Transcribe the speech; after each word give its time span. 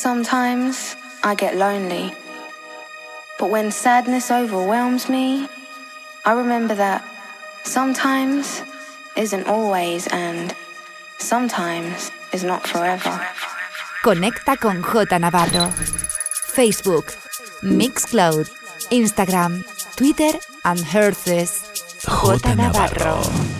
Sometimes 0.00 0.96
I 1.22 1.34
get 1.34 1.56
lonely. 1.56 2.14
But 3.38 3.50
when 3.50 3.70
sadness 3.70 4.30
overwhelms 4.30 5.10
me, 5.10 5.46
I 6.24 6.32
remember 6.32 6.74
that 6.74 7.04
sometimes 7.64 8.62
isn't 9.14 9.46
always 9.46 10.06
and 10.06 10.56
sometimes 11.18 12.10
is 12.32 12.42
not 12.42 12.66
forever. 12.66 13.20
Conecta 14.02 14.56
con 14.56 14.80
J 14.80 15.18
Navarro. 15.18 15.68
Facebook, 16.56 17.12
Mixcloud, 17.60 18.48
Instagram, 18.88 19.64
Twitter 19.96 20.32
and 20.64 20.80
Herces. 20.80 21.60
J 22.08 22.54
Navarro. 22.54 23.59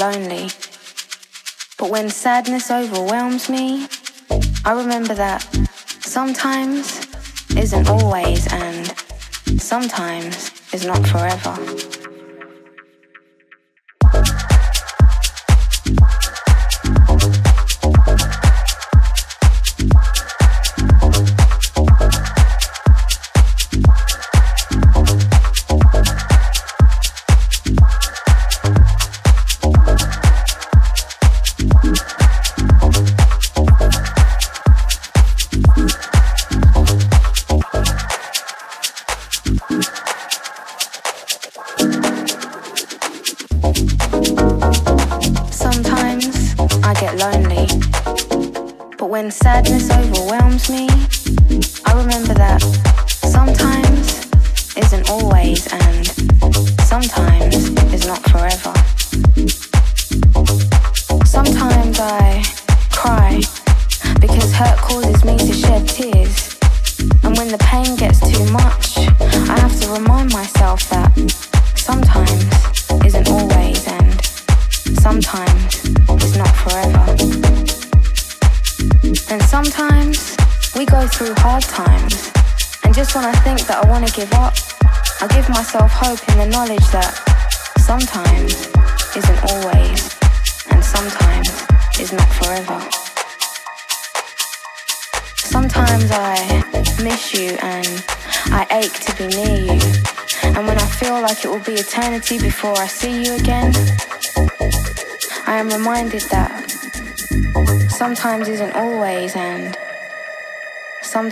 Lonely. 0.00 0.48
But 1.78 1.90
when 1.90 2.08
sadness 2.08 2.70
overwhelms 2.70 3.50
me, 3.50 3.86
I 4.64 4.72
remember 4.72 5.12
that 5.14 5.42
sometimes 6.00 7.06
isn't 7.54 7.86
always 7.86 8.50
and 8.50 8.86
sometimes 9.60 10.52
is 10.72 10.86
not 10.86 11.06
forever. 11.06 11.99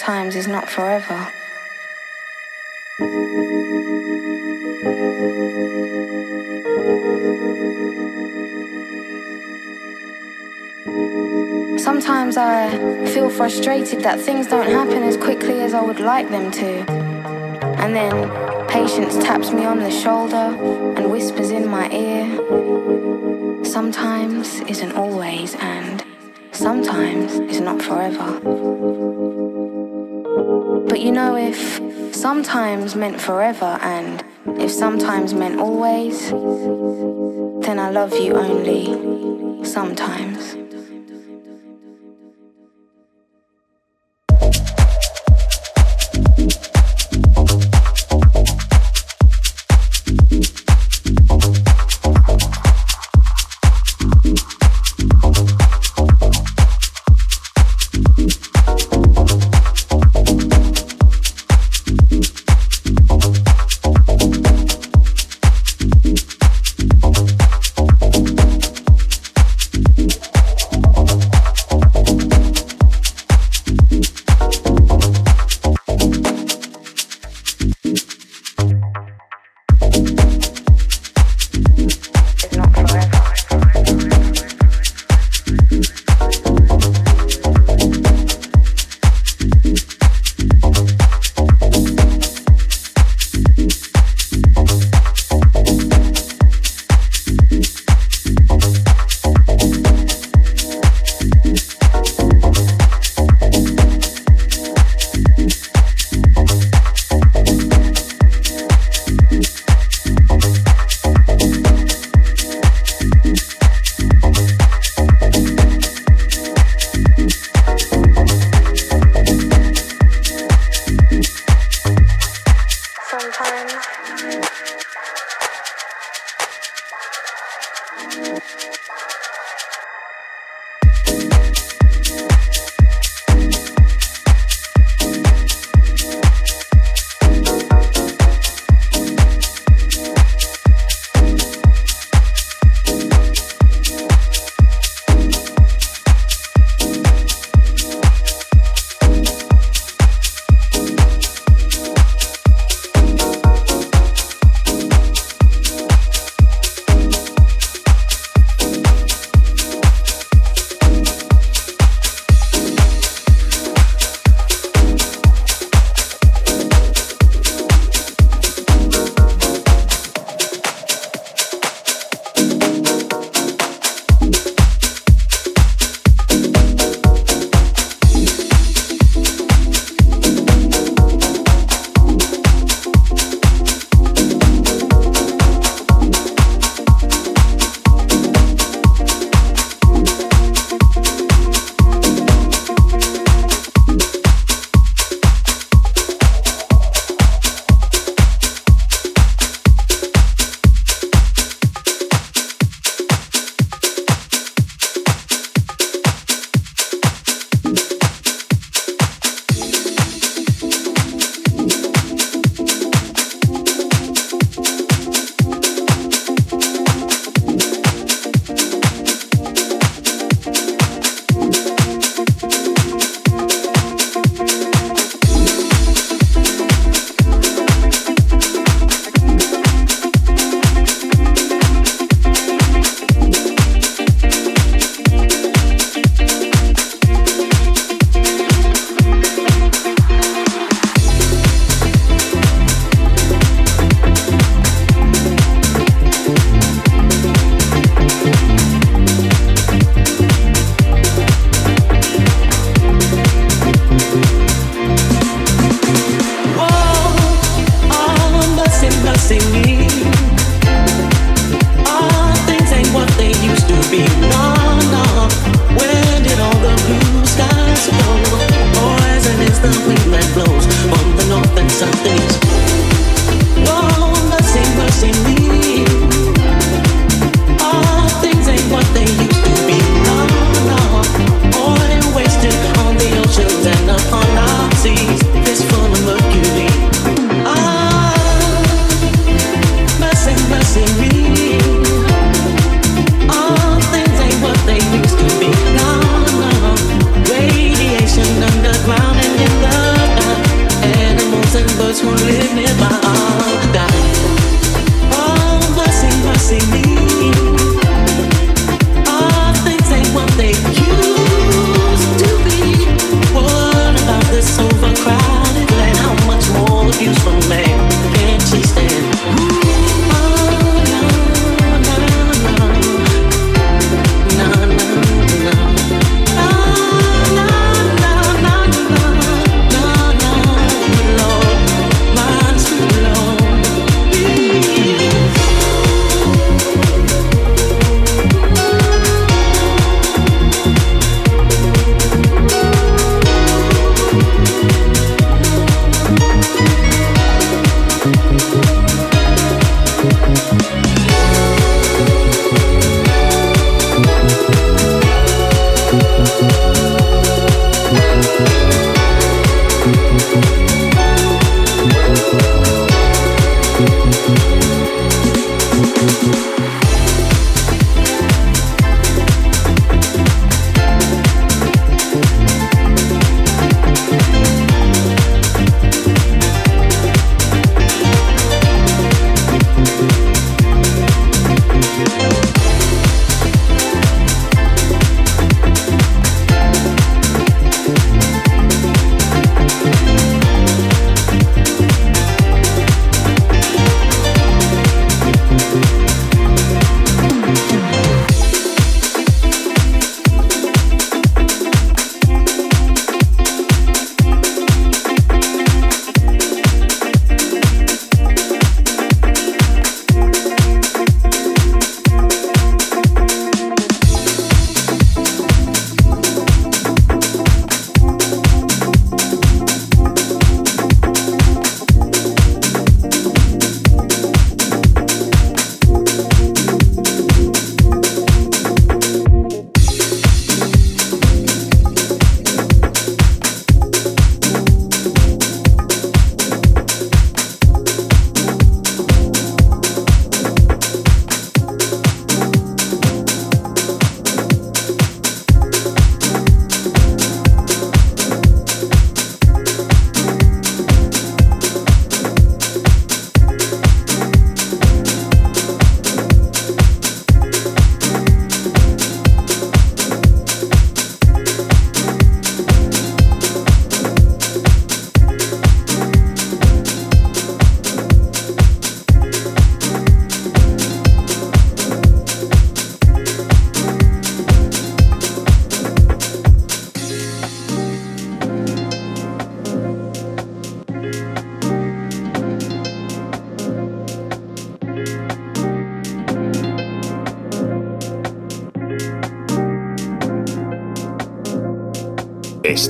Sometimes 0.09 0.37
is 0.37 0.49
not 0.49 0.67
forever. 0.71 1.19
Sometimes 11.79 12.39
I 12.39 13.05
feel 13.13 13.29
frustrated 13.29 14.01
that 14.01 14.19
things 14.19 14.47
don't 14.47 14.71
happen 14.71 15.03
as 15.03 15.19
quickly 15.19 15.61
as 15.61 15.75
I 15.75 15.83
would 15.83 16.01
like 16.01 16.31
them 16.31 16.51
to. 16.53 16.91
And 17.83 17.95
then 17.95 18.15
Patience 18.69 19.17
taps 19.23 19.51
me 19.53 19.67
on 19.67 19.79
the 19.79 19.91
shoulder 19.91 20.57
and 20.97 21.11
whispers 21.11 21.51
in 21.51 21.69
my 21.69 21.87
ear. 21.91 22.25
Sometimes 23.63 24.61
isn't 24.61 24.93
always, 24.93 25.55
and 25.57 26.03
sometimes 26.53 27.35
is 27.53 27.61
not 27.61 27.83
forever. 27.83 28.98
But 30.99 31.05
you 31.05 31.13
know, 31.13 31.37
if 31.37 32.13
sometimes 32.13 32.97
meant 32.97 33.21
forever, 33.21 33.79
and 33.83 34.25
if 34.61 34.73
sometimes 34.73 35.33
meant 35.33 35.61
always, 35.61 36.31
then 36.31 37.79
I 37.79 37.91
love 37.91 38.19
you 38.19 38.35
only 38.35 39.65
sometimes. 39.65 40.58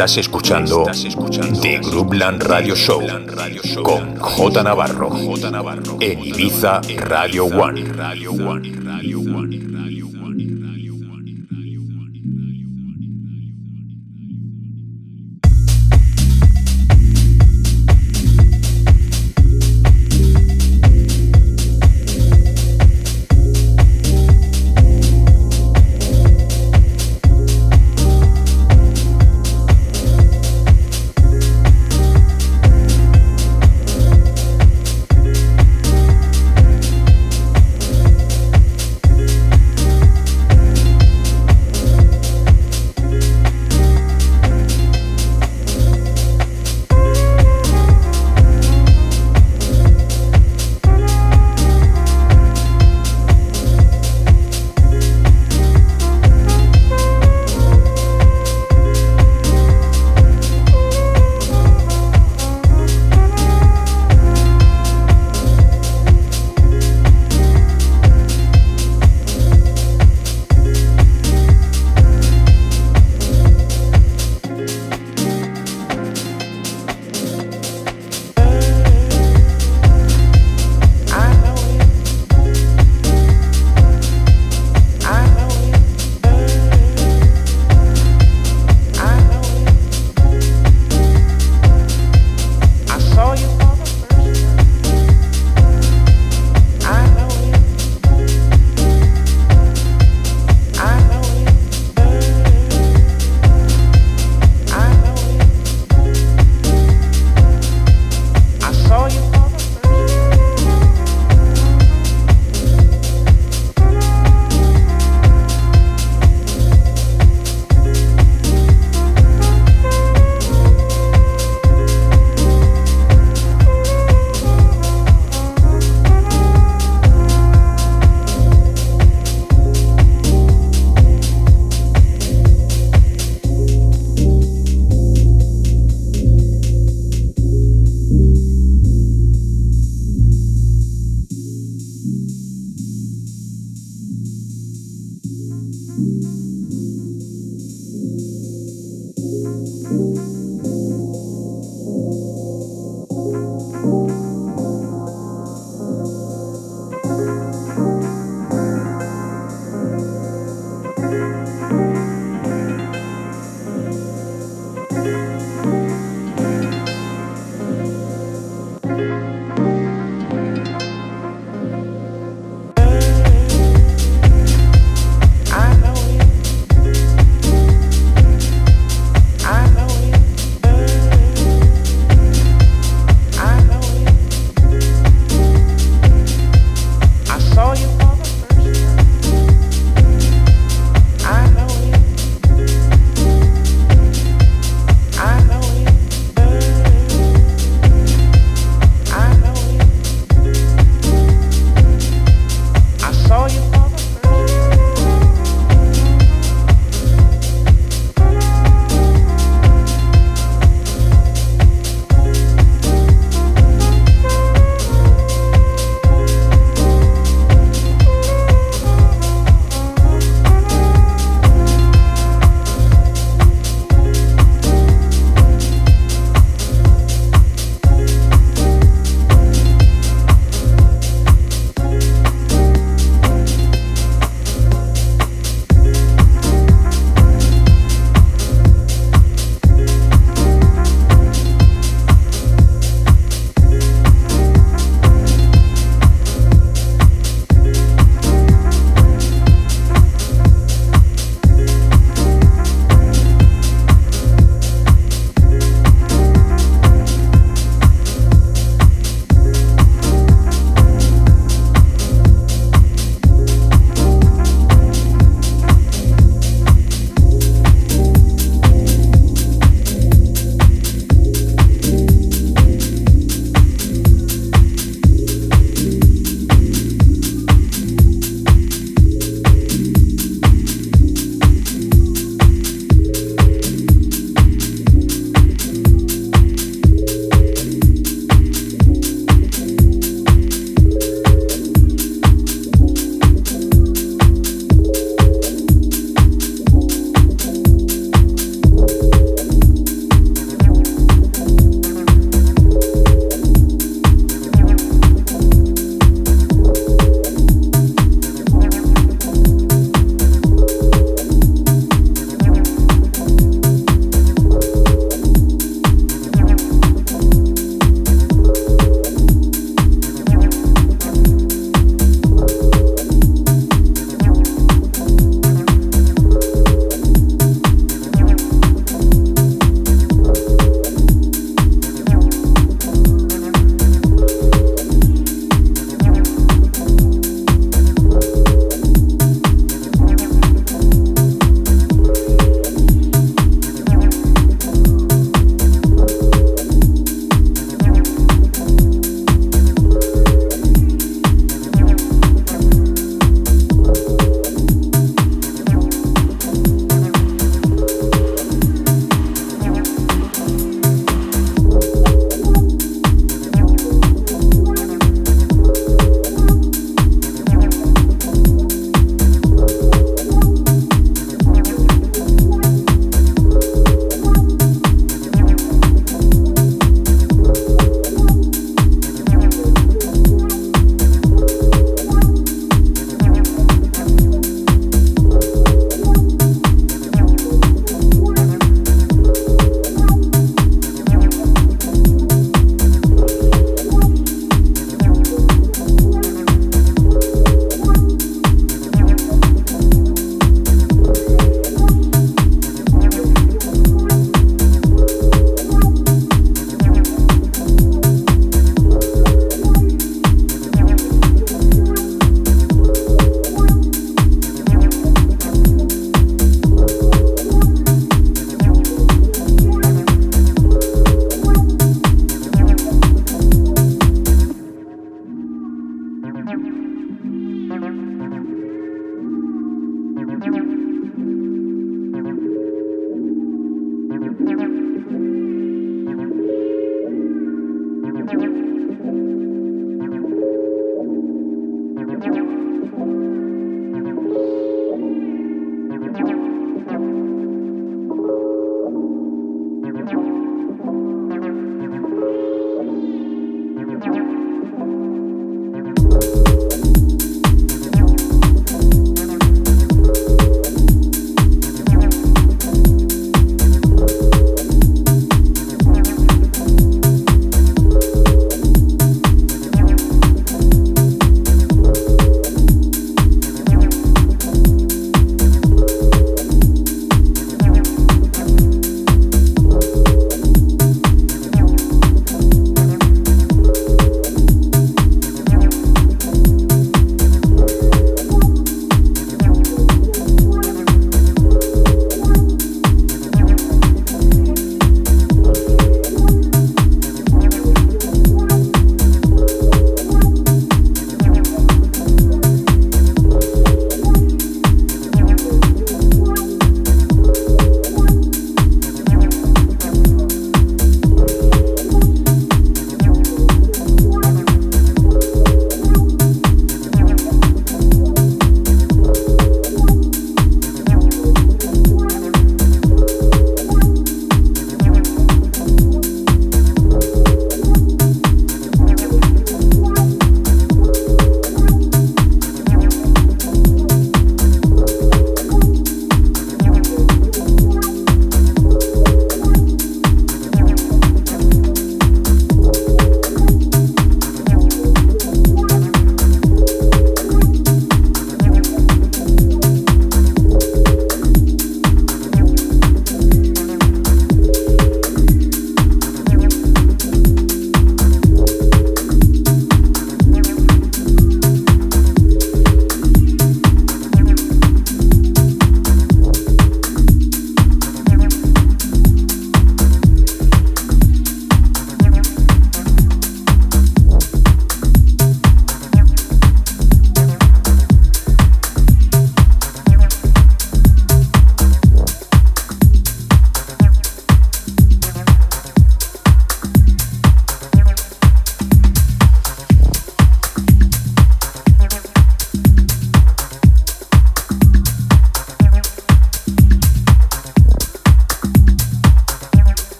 Estás 0.00 0.16
escuchando, 0.16 0.86
The 1.60 1.78
Groupland 1.80 2.42
Radio 2.44 2.74
Show 2.74 3.02
con 3.82 4.16
J 4.18 4.62
Navarro 4.62 5.10
en 6.00 6.24
Ibiza 6.24 6.80
Radio 7.06 7.44
One. 7.44 8.79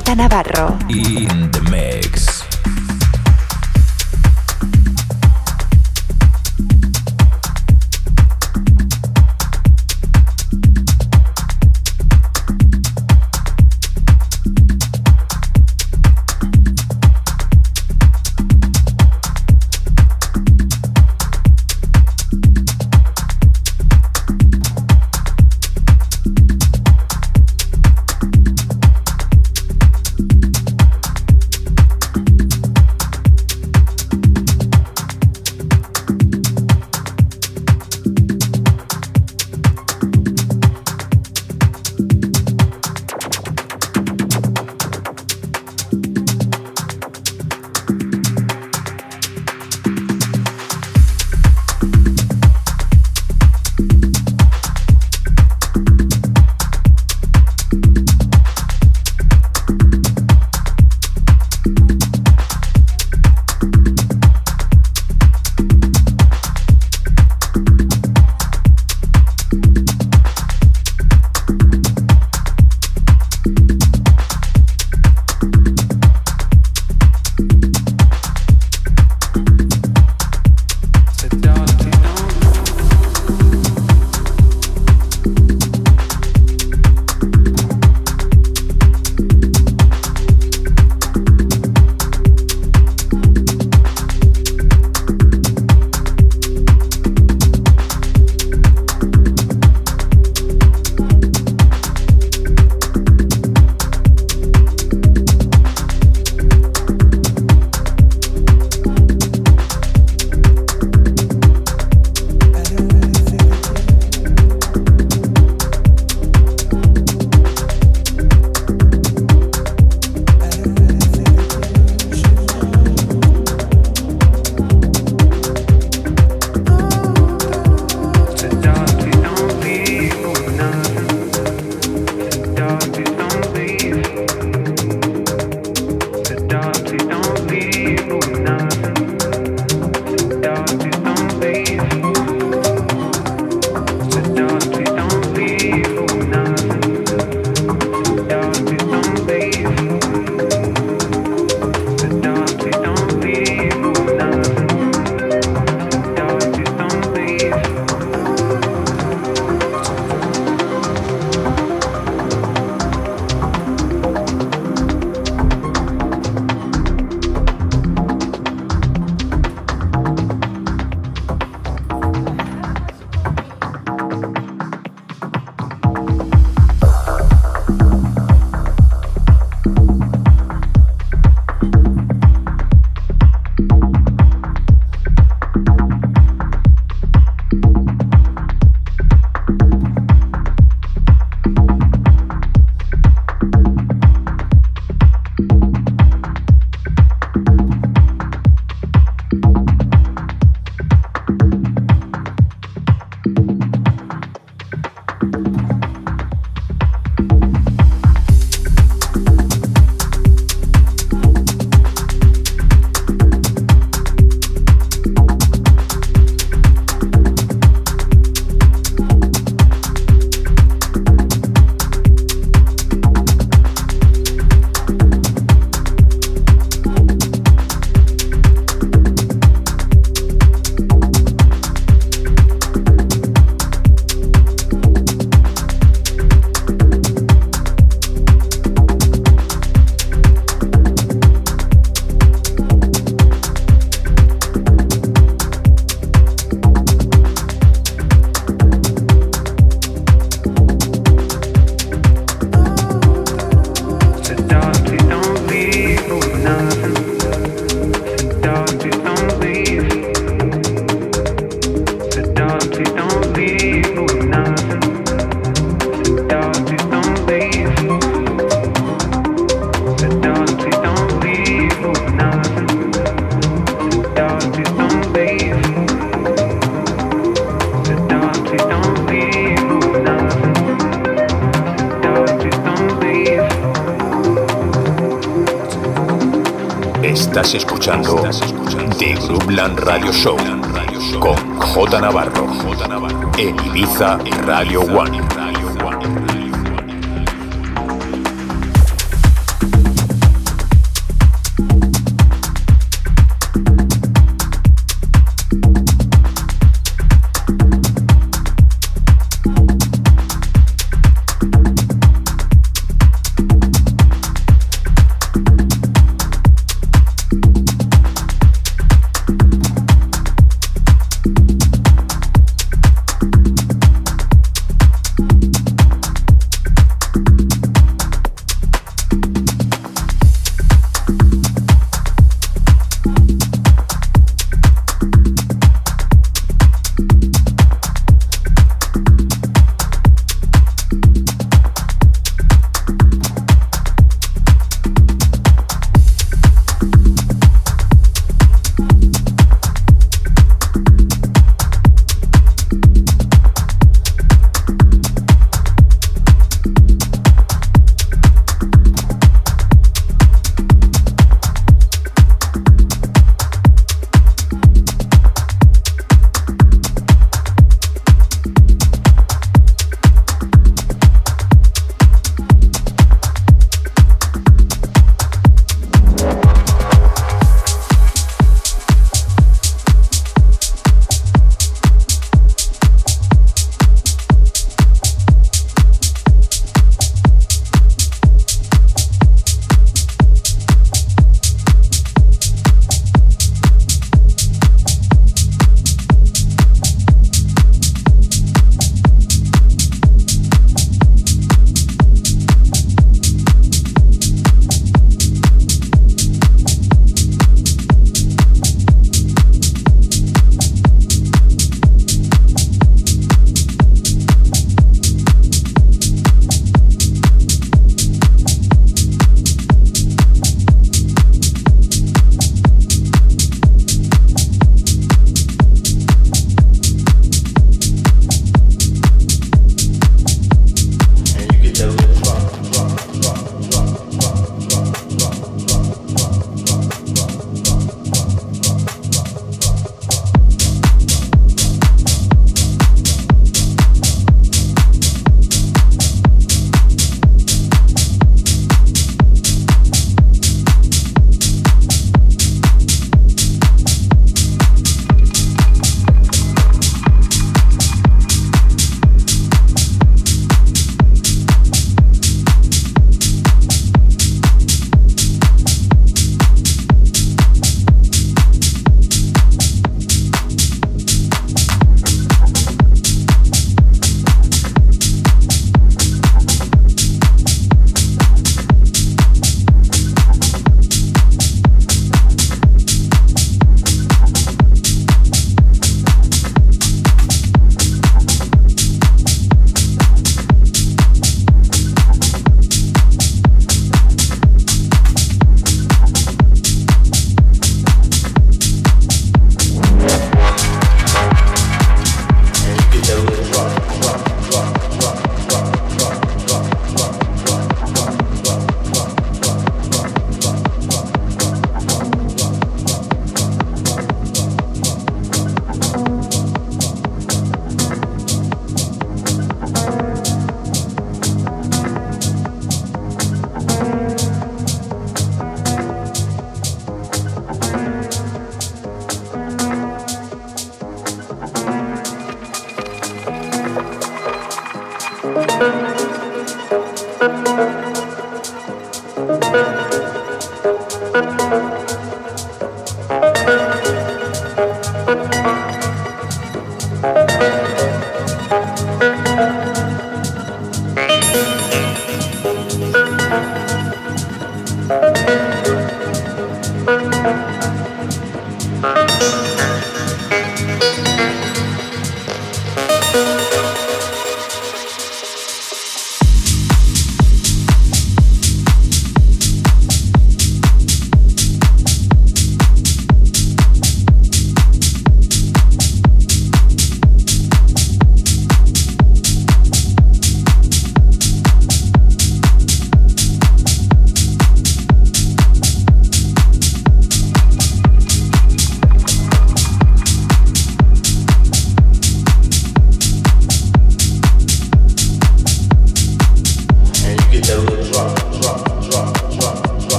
J 0.00 0.14
Navarro. 0.14 0.78
In 0.88 1.50
the 1.50 1.60
mix. 1.70 2.31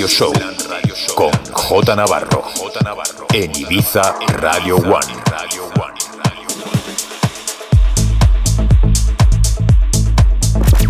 Radio 0.00 0.08
Show 0.08 0.32
con 1.14 1.30
J 1.52 1.94
Navarro 1.94 2.42
en 3.34 3.54
Ibiza 3.54 4.14
Radio 4.38 4.76
One. 4.76 5.12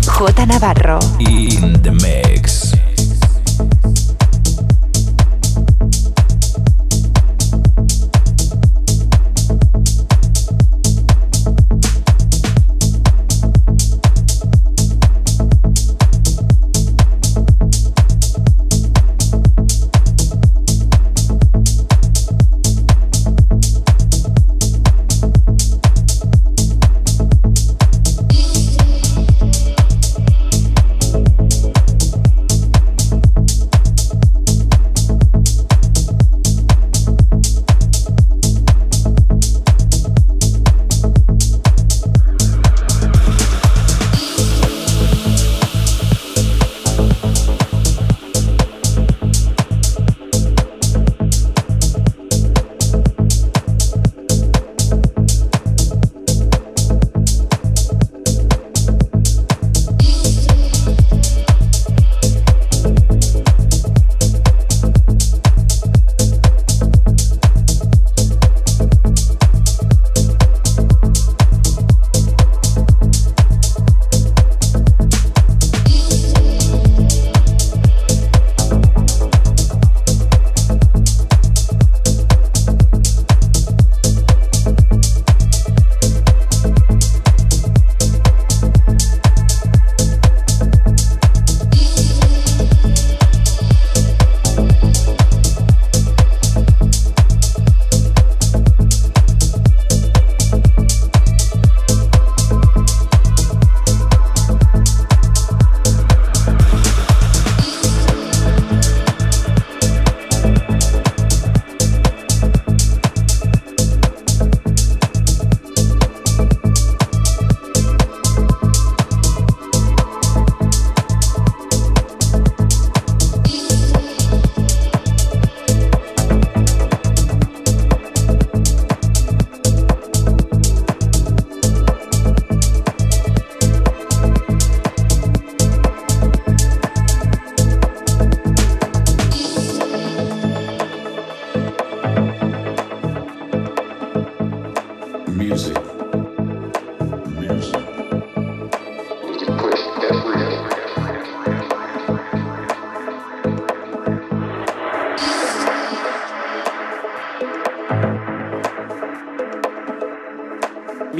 J 0.05 0.45
Navarro 0.45 0.99
in 1.19 1.81
the 1.81 1.91
mix. 1.91 2.71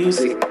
music. 0.01 0.50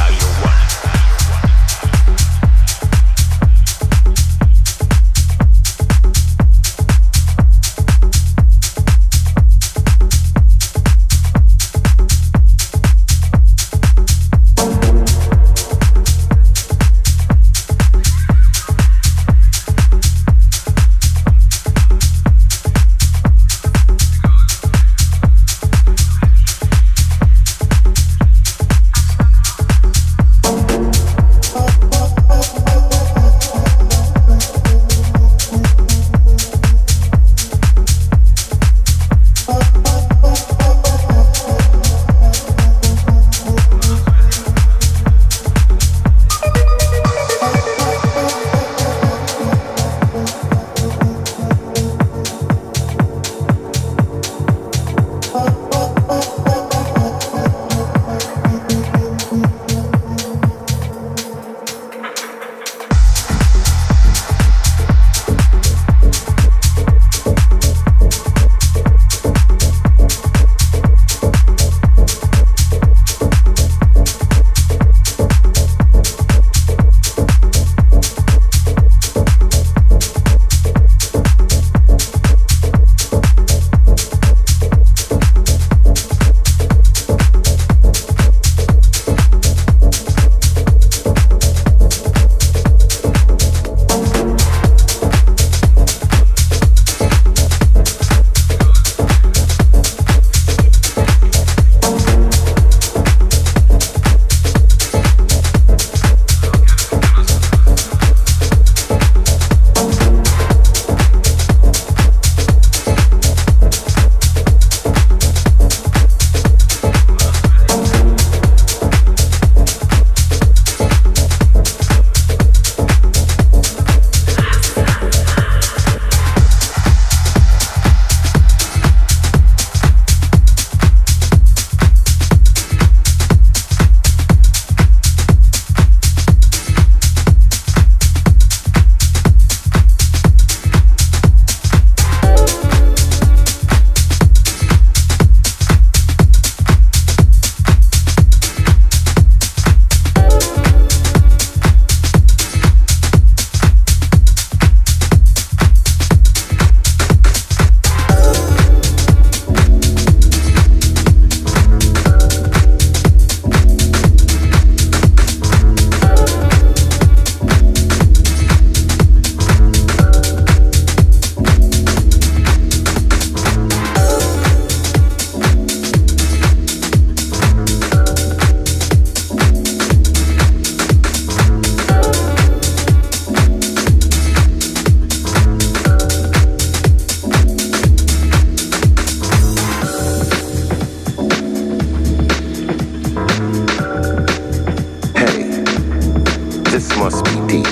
must 197.01 197.25
be 197.25 197.31
deep. 197.47 197.65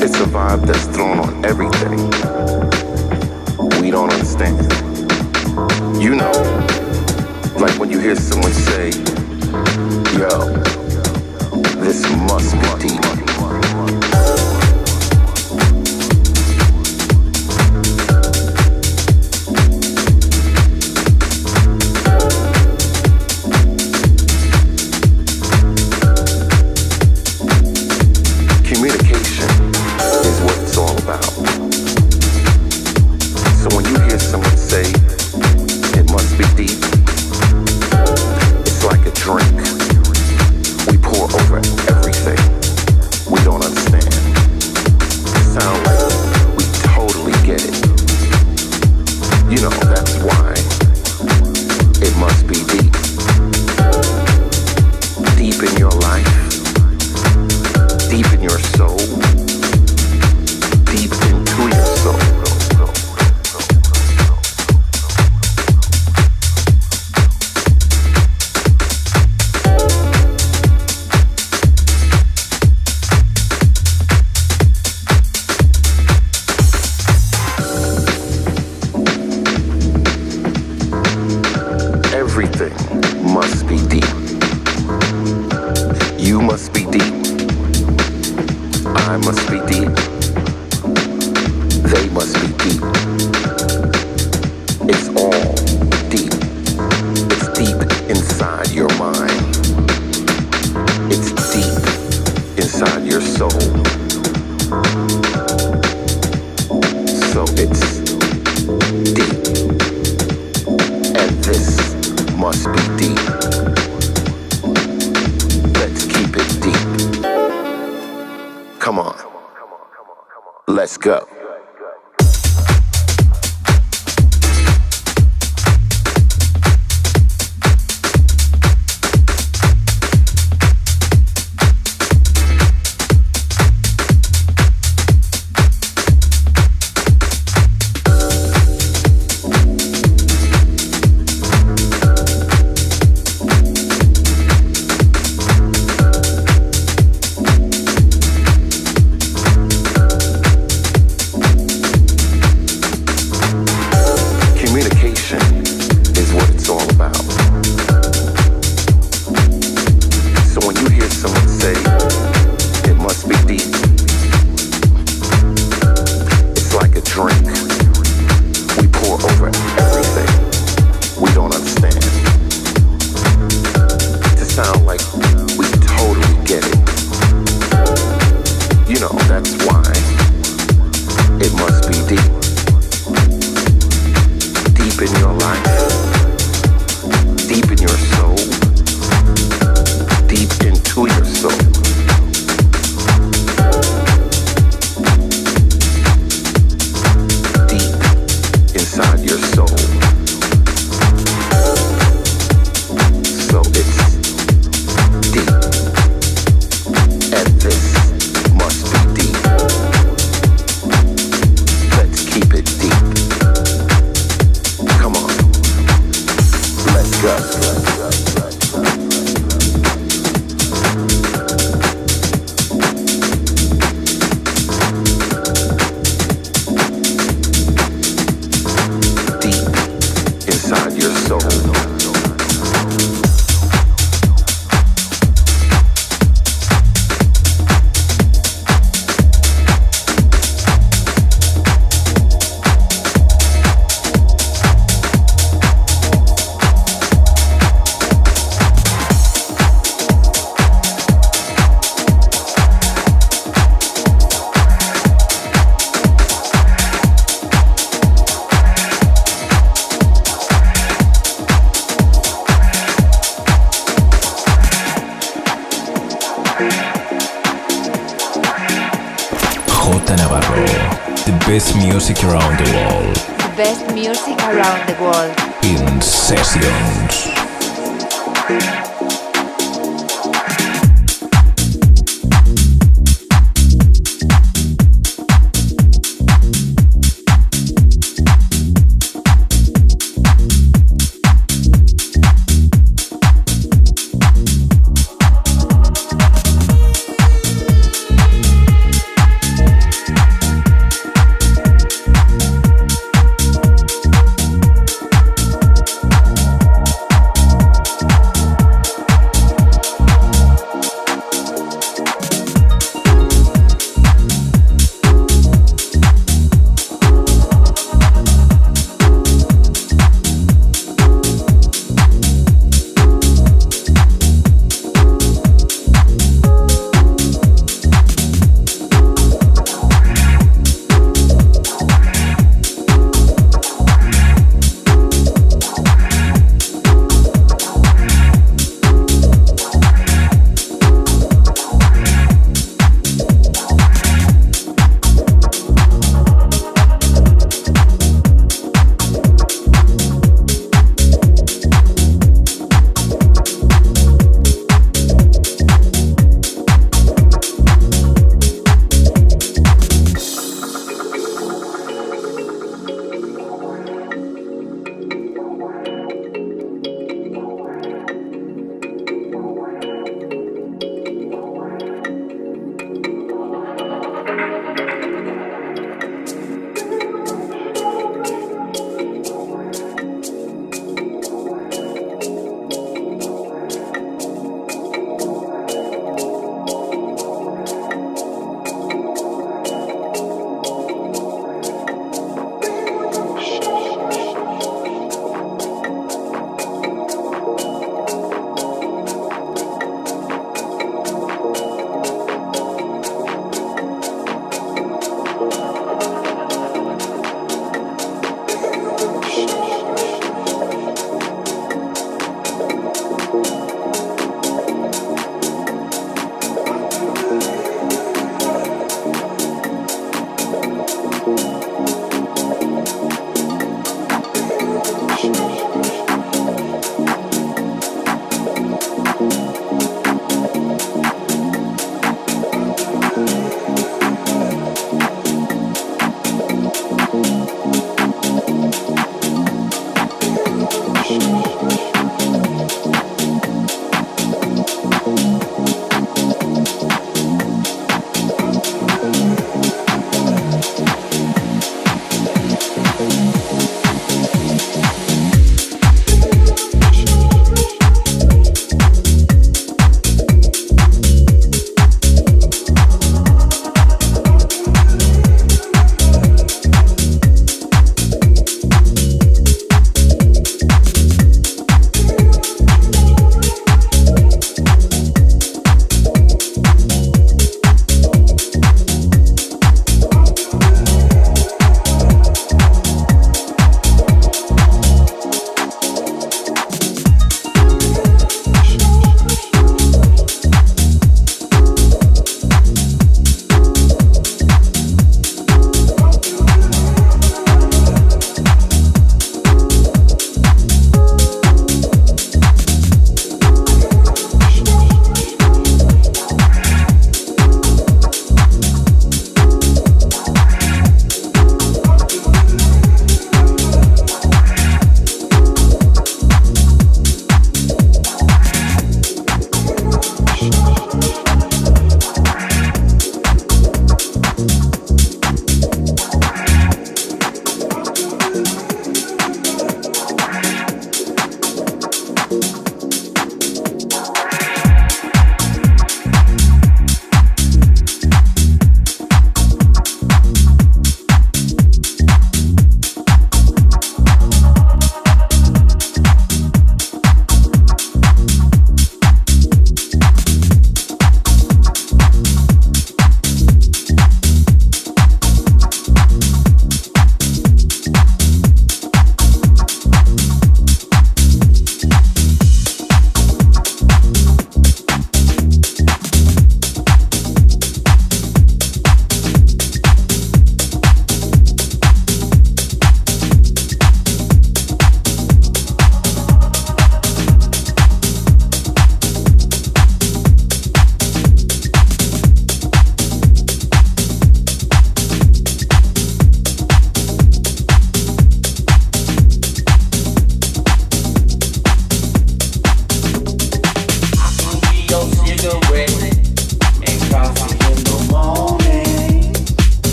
It's 0.00 0.18
a 0.20 0.24
vibe 0.24 0.66
that's 0.66 0.86
thrown 0.86 1.18
on 1.18 1.44
everything. 1.44 1.98
We 3.82 3.90
don't 3.90 4.10
understand. 4.10 4.58
You 6.02 6.14
know, 6.14 6.32
like 7.58 7.78
when 7.78 7.90
you 7.90 7.98
hear 8.00 8.16
someone 8.16 8.52
say, 8.52 8.88
yo, 10.18 10.32
this 11.84 12.00
must 12.30 12.54
be 12.54 12.88
deep. 12.88 14.21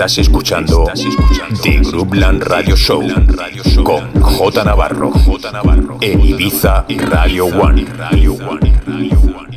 Estás 0.00 0.16
escuchando, 0.16 0.86
The 1.62 1.80
Groupland 1.80 2.42
Radio 2.44 2.74
Show 2.74 3.06
con 3.84 4.18
J 4.18 4.64
Navarro, 4.64 5.10
J 5.10 5.52
Navarro 5.52 5.98
en 6.00 6.20
Ibiza 6.20 6.86
Radio 6.88 7.44
One. 7.44 7.84
Radio 7.98 8.32
One. 8.32 9.49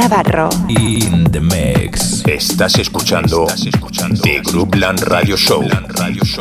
Navarro. 0.00 0.48
In 0.68 1.24
the 1.30 1.40
mix. 1.40 2.24
Estás 2.26 2.78
escuchando 2.78 3.46
The 4.22 4.40
Groupland 4.40 5.02
Radio 5.02 5.36
Show 5.36 5.62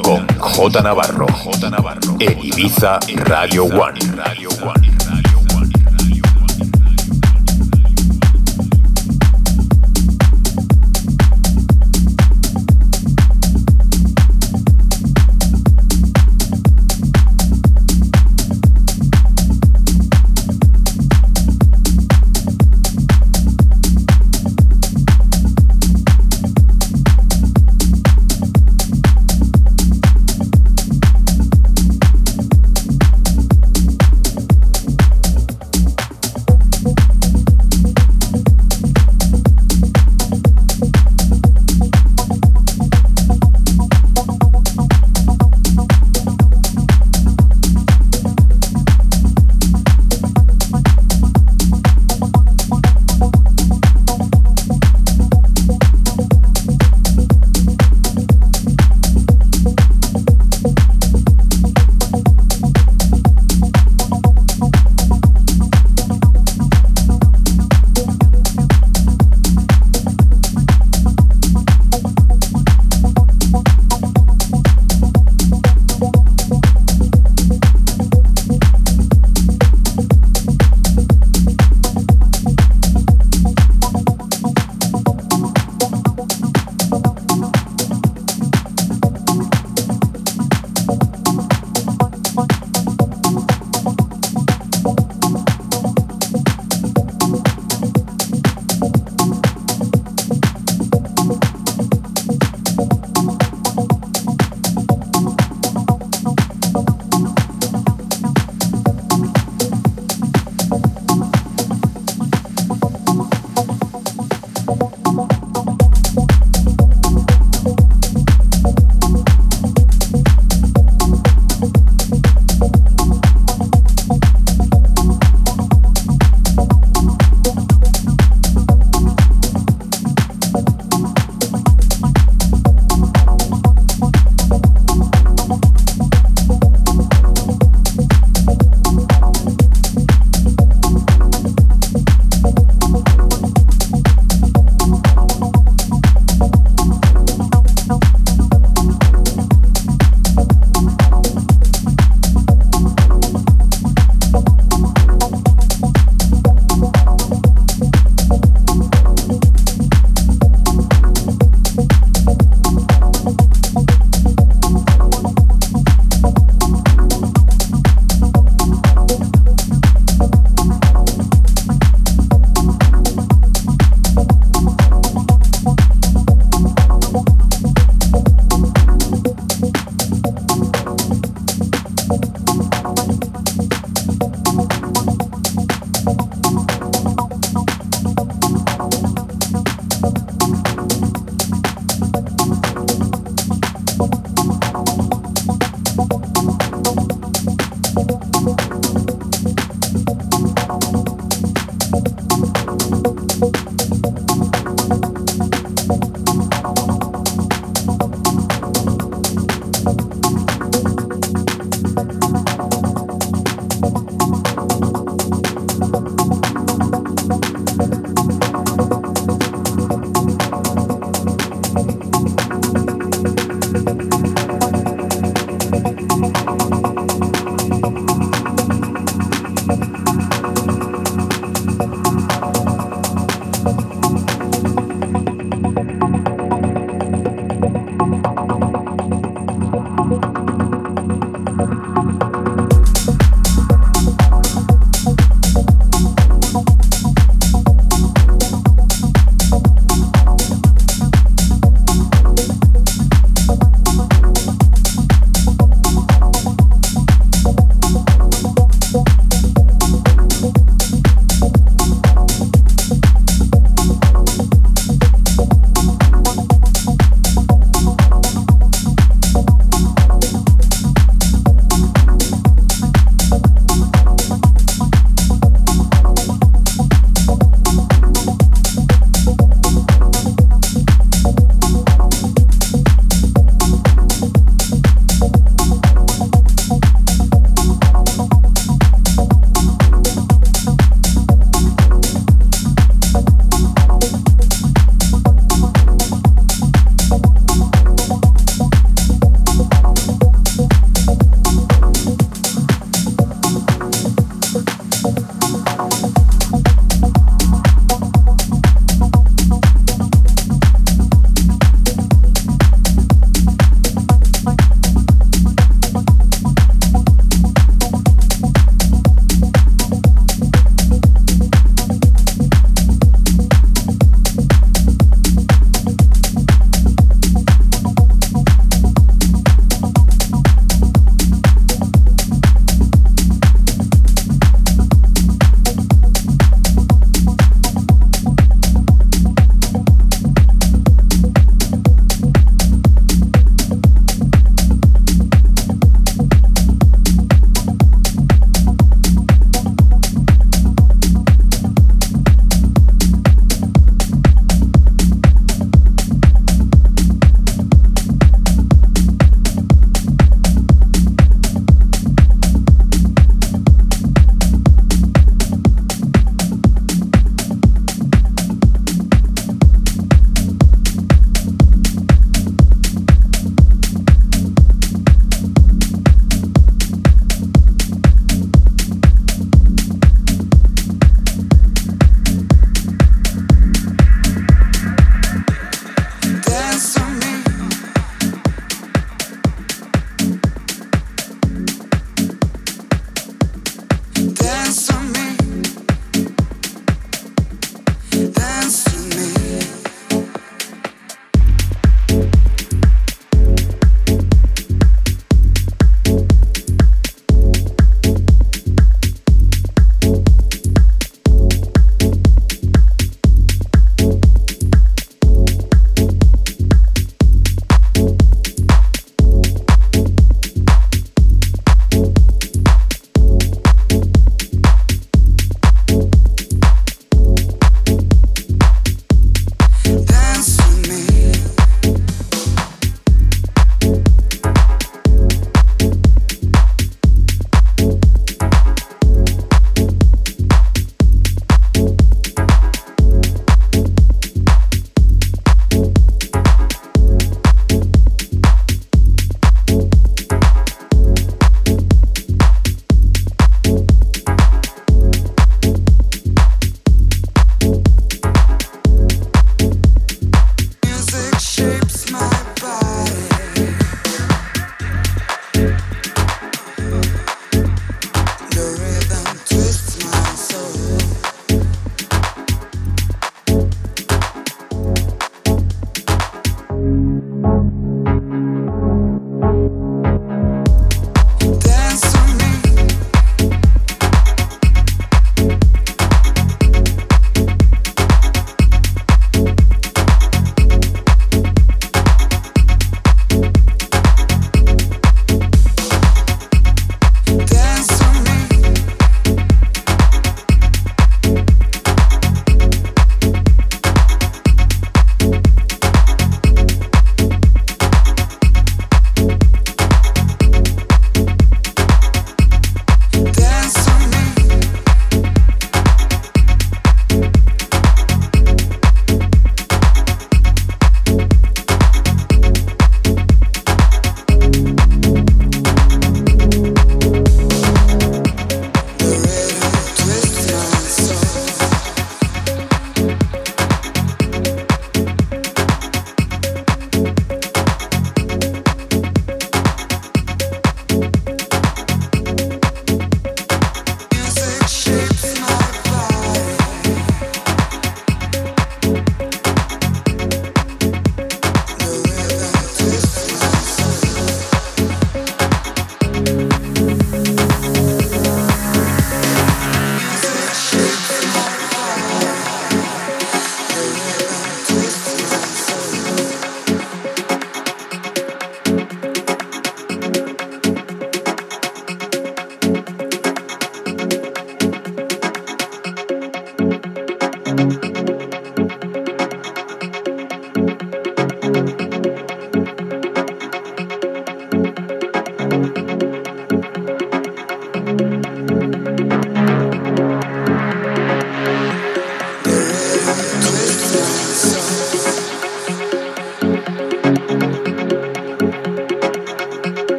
con 0.00 0.24
J 0.38 0.80
Navarro 0.80 1.26
en 2.20 2.38
Ibiza 2.38 3.00
Radio 3.24 3.64
One. 3.64 3.98